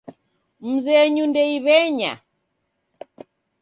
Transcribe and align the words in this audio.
Mzenyu 0.71 1.23
ndeiw'enya. 1.29 2.13